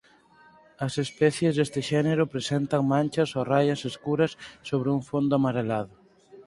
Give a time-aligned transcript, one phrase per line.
[0.85, 4.31] As especies deste xénero presentan manchas o raias escuras
[4.69, 5.93] sobre un fondo amarelado.